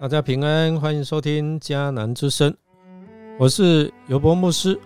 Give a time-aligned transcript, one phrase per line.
[0.00, 2.56] 大家平安，欢迎收听迦南之声，
[3.38, 4.80] 我是尤博牧师。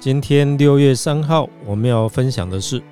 [0.00, 2.82] 今天六月三号，我们要分享的是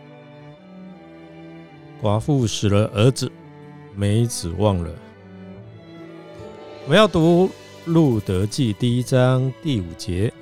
[2.00, 3.28] 寡妇死了儿子，
[3.96, 4.88] 没指望了。
[6.84, 7.50] 我们要读
[7.84, 10.32] 路德记第一章第五节，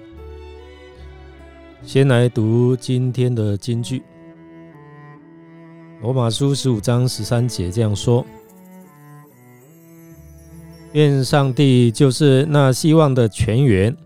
[1.83, 4.03] 先来读今天的金句。
[6.03, 8.23] 罗马书十五章十三节这样说。
[10.95, 13.97] 愿上帝就是那希望的泉源，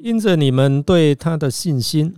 [0.00, 2.12] 因着你们对他的信心，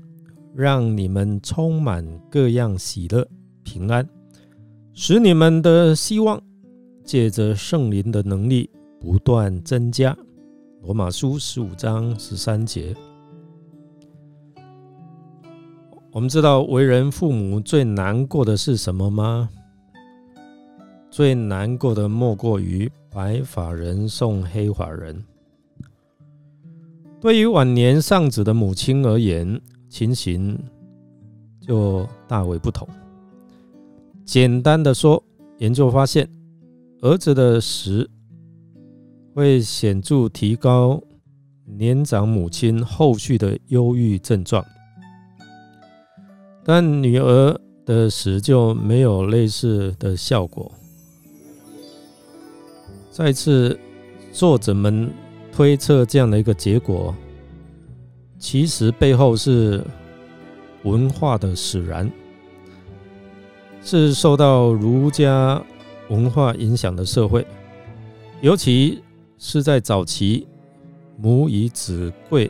[0.55, 3.29] 让你们充满各样喜乐、
[3.63, 4.09] 平安，
[4.95, 6.41] 使你们的希望
[7.05, 10.17] 借着圣灵的能力不断增加。
[10.81, 12.97] 罗马书十五章十三节，
[16.11, 19.51] 我们知道为人父母最难过的是什么吗？
[21.11, 22.91] 最难过的莫过于。
[23.19, 25.25] 白发人送黑发人。
[27.21, 30.57] 对于晚年丧子的母亲而言，情形
[31.61, 32.87] 就大为不同。
[34.25, 35.21] 简单的说，
[35.57, 36.31] 研究发现，
[37.01, 38.09] 儿子的死
[39.35, 41.03] 会显著提高
[41.65, 44.65] 年长母亲后续的忧郁症状，
[46.63, 50.71] 但女儿的死就没有类似的效果。
[53.19, 53.77] 再次，
[54.31, 55.11] 作者们
[55.51, 57.13] 推测这样的一个结果，
[58.39, 59.85] 其实背后是
[60.85, 62.09] 文化的使然，
[63.83, 65.61] 是受到儒家
[66.11, 67.45] 文化影响的社会，
[68.41, 69.03] 尤其
[69.37, 70.47] 是在早期
[71.17, 72.49] 母以子贵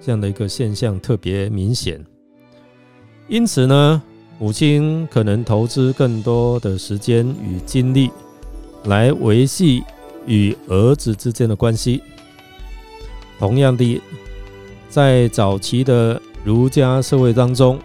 [0.00, 2.02] 这样的一个现象特别明显。
[3.28, 4.02] 因此呢，
[4.38, 8.10] 母亲可能投资更多的时间与精力。
[8.84, 9.82] 来维系
[10.26, 12.02] 与儿子之间的关系。
[13.38, 14.00] 同样的，
[14.88, 17.78] 在早期的儒家社会当中，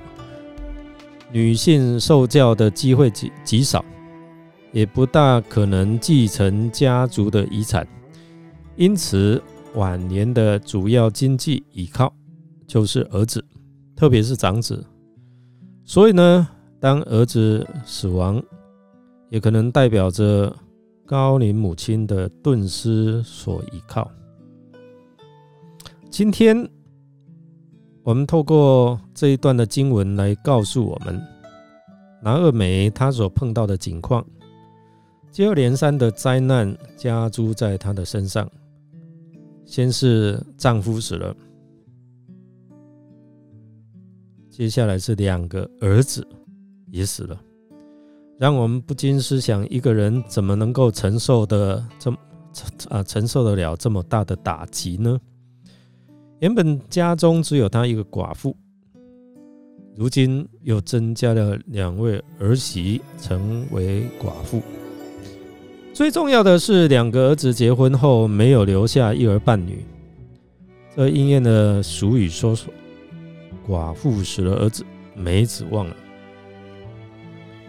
[1.31, 3.83] 女性受教的机会极极少，
[4.73, 7.87] 也不大可能继承家族的遗产，
[8.75, 9.41] 因此
[9.75, 12.13] 晚年的主要经济依靠
[12.67, 13.43] 就是儿子，
[13.95, 14.85] 特别是长子。
[15.85, 16.47] 所以呢，
[16.81, 18.43] 当儿子死亡，
[19.29, 20.53] 也可能代表着。
[21.05, 24.09] 高龄母亲的顿失所依靠。
[26.09, 26.67] 今天，
[28.01, 31.21] 我们透过这一段的经文来告诉我们，
[32.23, 34.25] 拿二美她所碰到的境况，
[35.31, 38.49] 接二连三的灾难加诸在她的身上。
[39.63, 41.35] 先是丈夫死了，
[44.49, 46.27] 接下来是两个儿子
[46.89, 47.39] 也死了。
[48.37, 52.17] 让我们不禁思想：一个人怎么能够承受的这么
[52.89, 55.17] 啊承受得了这么大的打击呢？
[56.39, 58.55] 原本家中只有她一个寡妇，
[59.95, 64.61] 如今又增加了两位儿媳成为寡妇。
[65.93, 69.85] 最重要的是，两个儿子结婚后没有留下一儿半女，
[70.93, 72.53] 这应验了俗语说
[73.65, 74.85] ：“寡妇死了儿子，
[75.15, 75.95] 没指望了。”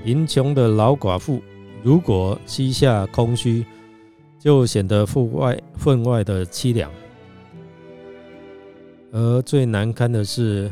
[0.07, 1.43] 贫穷的老寡妇，
[1.83, 3.67] 如果膝下空虚，
[4.39, 6.89] 就显得分外分外的凄凉。
[9.11, 10.71] 而最难堪的是，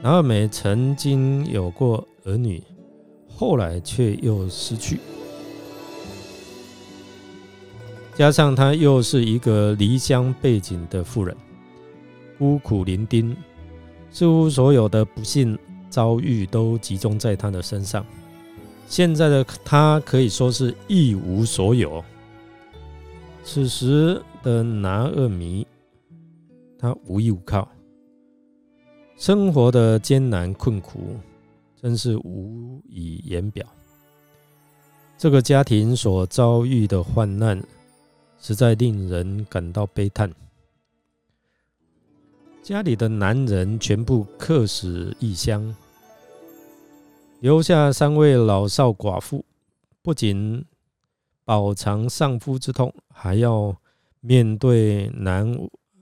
[0.00, 2.62] 拿尔美曾经有过儿女，
[3.28, 4.98] 后来却又失去，
[8.14, 11.36] 加上她又是一个离乡背景的妇人，
[12.38, 13.36] 孤苦伶仃，
[14.10, 15.58] 似乎所有的不幸
[15.90, 18.02] 遭遇都集中在她的身上。
[18.86, 22.04] 现在的他可以说是一无所有。
[23.42, 25.66] 此时的拿厄米，
[26.78, 27.68] 他无依无靠，
[29.16, 31.16] 生活的艰难困苦，
[31.80, 33.66] 真是无以言表。
[35.18, 37.62] 这个家庭所遭遇的患难，
[38.38, 40.30] 实在令人感到悲叹。
[42.62, 45.74] 家里的男人全部客死异乡。
[47.44, 49.44] 留下三位老少寡妇，
[50.00, 50.64] 不仅
[51.44, 53.76] 饱尝丧夫之痛，还要
[54.22, 55.54] 面对难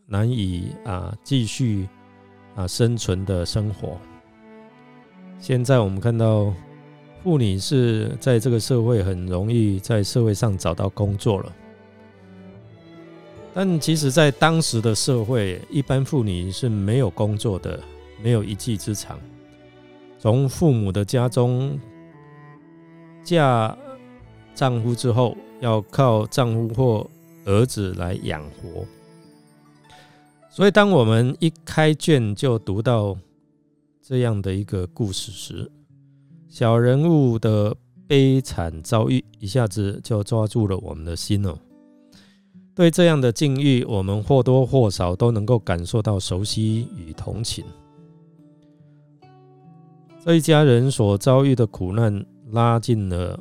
[0.06, 1.88] 难以啊继续
[2.54, 3.98] 啊生存的生活。
[5.40, 6.54] 现在我们看到，
[7.24, 11.52] 妇女是在这个社会很容易在社会上找到工作了，
[13.52, 17.82] 但其实，在当时的社会，一般妇女是没有工作的，
[18.22, 19.18] 没有一技之长。
[20.22, 21.76] 从父母的家中
[23.24, 23.76] 嫁
[24.54, 27.10] 丈夫之后，要靠丈夫或
[27.44, 28.86] 儿子来养活。
[30.48, 33.18] 所以，当我们一开卷就读到
[34.00, 35.68] 这样的一个故事时，
[36.48, 37.74] 小人物的
[38.06, 41.58] 悲惨遭遇一下子就抓住了我们的心哦。
[42.76, 47.64] 对这样的境遇，我们或多或少都能够感受到熟悉与同情。
[50.24, 53.36] 这一家人所遭遇的苦难，拉近了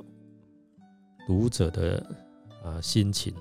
[1.28, 2.04] 读者的
[2.64, 3.32] 啊心情。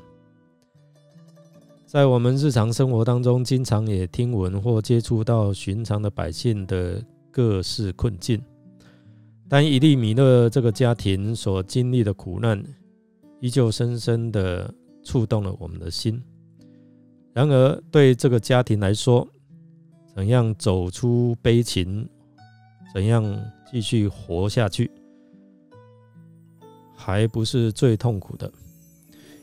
[1.87, 8.39] 在我们日常生活当中，经常也听闻或接触到寻常的百姓的各式困境，
[9.49, 12.63] 但伊利米勒这个家庭所经历的苦难，
[13.41, 14.71] 依旧深深的
[15.03, 16.23] 触动了我们的心。
[17.33, 19.27] 然而，对这个家庭来说，
[20.15, 22.07] 怎样走出悲情，
[22.93, 23.25] 怎样
[23.71, 24.91] 继续活下去，
[26.97, 28.51] 还不是最痛苦的。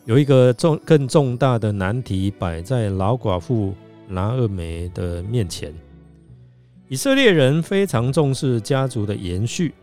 [0.05, 3.73] 有一个重更重大的难题摆在老寡妇
[4.07, 5.73] 拿厄美的面前。
[6.89, 9.73] 以色列人非常重视家族的延续，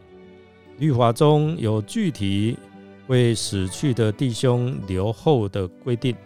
[0.78, 2.56] 律法中有具体
[3.08, 6.16] 为死去的弟兄留后的规定，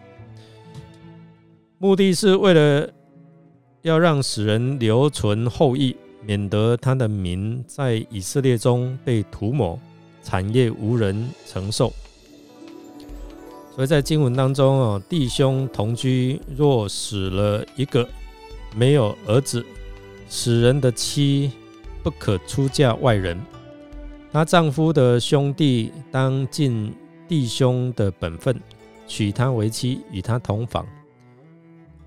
[1.79, 2.89] 目的是为了
[3.83, 5.97] 要让死人留存后裔，
[6.29, 9.81] 免得他的名在以色列中被涂抹，
[10.23, 11.91] 产业无人承受。
[13.75, 18.07] 所以在经文当中哦，弟兄同居若死了一个，
[18.77, 19.65] 没有儿子，
[20.29, 21.51] 死人的妻
[22.03, 23.41] 不可出嫁外人。
[24.31, 26.95] 她丈夫的兄弟当尽
[27.27, 28.55] 弟兄的本分，
[29.07, 30.87] 娶她为妻，与她同房。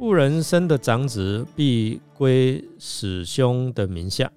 [0.01, 4.31] 妇人生的长子必归死兄的名下，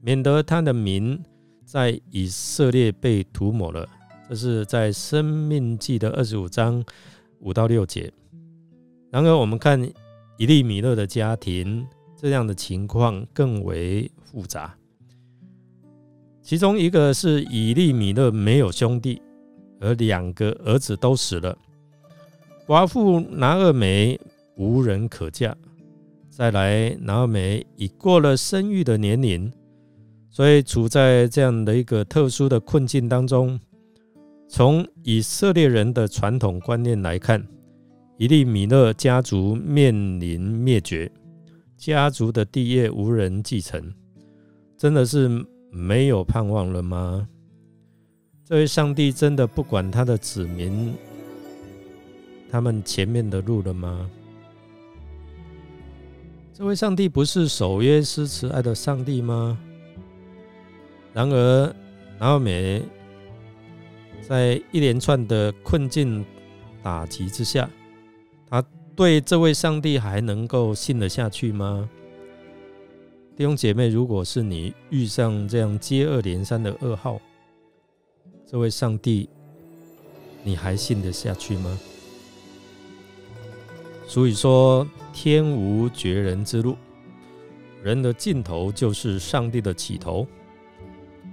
[0.00, 1.20] 免得他的名
[1.64, 3.84] 在以色列被涂抹了。
[4.28, 6.84] 这是在《生命记》的二十五章
[7.40, 8.12] 五到六节。
[9.10, 9.82] 然而，我们看
[10.36, 11.84] 以利米勒的家庭，
[12.16, 14.72] 这样的情况更为复杂。
[16.40, 19.20] 其中一个是以利米勒没有兄弟，
[19.80, 21.58] 而两个儿子都死了。
[22.68, 24.16] 寡妇拿二梅
[24.58, 25.56] 无人可嫁。
[26.28, 29.50] 再来，拿二梅已过了生育的年龄，
[30.28, 33.58] 所以处在这样的一个特殊的困境当中。
[34.48, 37.44] 从以色列人的传统观念来看，
[38.18, 41.10] 伊利米勒家族面临灭绝，
[41.76, 43.92] 家族的地业无人继承，
[44.76, 45.28] 真的是
[45.70, 47.28] 没有盼望了吗？
[48.44, 50.94] 这位上帝真的不管他的子民，
[52.50, 54.08] 他们前面的路了吗？
[56.58, 59.56] 这位上帝不是守约施慈爱的上帝吗？
[61.12, 61.72] 然而，
[62.18, 62.82] 拿尔美。
[64.20, 66.26] 在一连串的困境
[66.82, 67.70] 打击之下，
[68.50, 68.60] 他
[68.96, 71.88] 对这位上帝还能够信得下去吗？
[73.36, 77.20] 弟兄姐妹，如果是你遇上这样接二连三的噩耗，
[78.44, 79.30] 这位上帝
[80.42, 81.78] 你还信得下去吗？
[84.08, 86.76] 所以说，天无绝人之路，
[87.84, 90.26] 人的尽头就是上帝的起头。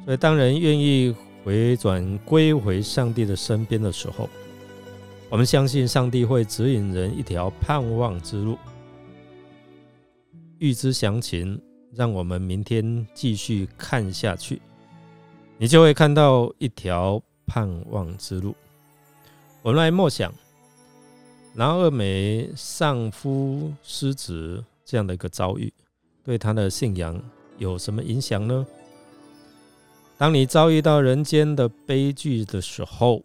[0.05, 1.15] 所以，当人愿意。
[1.46, 4.27] 回转归回上帝的身边的时候，
[5.29, 8.58] 我们相信上帝会指引人一条盼望之路。
[10.58, 11.62] 预知详情，
[11.94, 14.60] 让我们明天继续看下去，
[15.60, 18.55] 你就会看到一条盼望之路。
[19.62, 20.34] 我们来默想，
[21.57, 25.74] 拿二美丧夫失子这样的一个遭遇，
[26.21, 27.17] 对他的信仰
[27.57, 28.67] 有什么影响呢？
[30.17, 33.24] 当你遭遇到人间的悲剧的时候，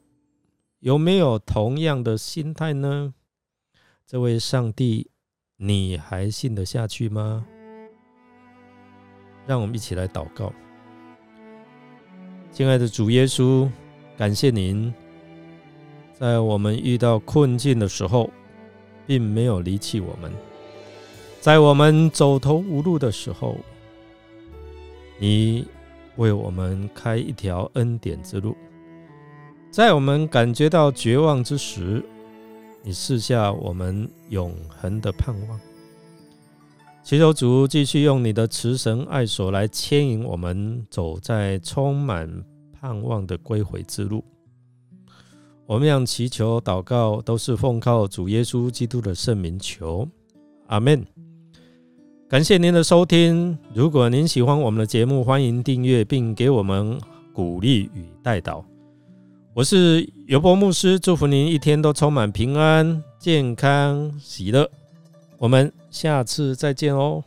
[0.79, 3.13] 有没有同样的心态呢？
[4.07, 5.11] 这位上帝，
[5.57, 7.45] 你还信得下去吗？
[9.45, 10.53] 让我们一起来祷告，
[12.53, 13.69] 亲爱的主耶稣，
[14.17, 14.95] 感谢您，
[16.21, 18.31] 在我们遇到困境的时候，
[19.07, 20.31] 并没有离弃我们；
[21.41, 23.57] 在我们走投无路的时候，
[25.19, 25.67] 你。
[26.17, 28.55] 为我们开一条恩典之路，
[29.71, 32.05] 在我们感觉到绝望之时，
[32.83, 35.59] 你赐下我们永恒的盼望。
[37.03, 42.29] 祈求主继续用你的慈神爱所来牵引我们走在充满
[42.79, 44.23] 盼望的归回之路。
[45.71, 50.05] 我们让祈求祷告都是奉靠主耶稣基督的圣名求，
[50.67, 51.07] 阿门。
[52.29, 53.57] 感谢您的收听。
[53.73, 56.99] 如果您喜欢我们的节目，欢迎订阅并给我们
[57.33, 58.65] 鼓励与带导。
[59.55, 64.69] 我是尤伯牧师，祝福您一天都充满平安、健康、喜乐。
[65.39, 67.23] 我们下次再见哦。